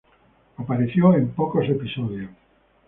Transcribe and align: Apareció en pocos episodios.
Apareció 0.57 1.13
en 1.13 1.29
pocos 1.29 1.69
episodios. 1.69 2.31